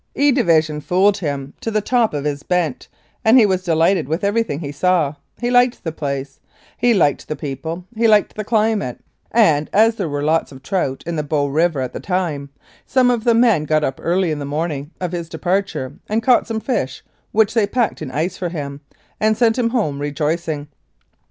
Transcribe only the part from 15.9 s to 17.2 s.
and caught some fish,